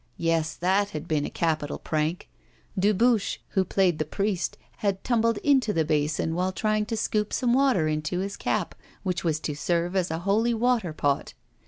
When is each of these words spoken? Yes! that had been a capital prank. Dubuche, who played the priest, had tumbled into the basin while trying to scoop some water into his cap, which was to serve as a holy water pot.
Yes! 0.17 0.55
that 0.55 0.89
had 0.97 1.07
been 1.07 1.25
a 1.27 1.29
capital 1.29 1.77
prank. 1.77 2.27
Dubuche, 2.75 3.37
who 3.49 3.63
played 3.63 3.99
the 3.99 4.03
priest, 4.03 4.57
had 4.77 5.03
tumbled 5.03 5.37
into 5.43 5.73
the 5.73 5.85
basin 5.85 6.33
while 6.33 6.51
trying 6.51 6.87
to 6.87 6.97
scoop 6.97 7.31
some 7.31 7.53
water 7.53 7.87
into 7.87 8.17
his 8.17 8.35
cap, 8.35 8.73
which 9.03 9.23
was 9.23 9.39
to 9.41 9.53
serve 9.55 9.95
as 9.95 10.09
a 10.09 10.17
holy 10.25 10.55
water 10.55 10.91
pot. 10.91 11.35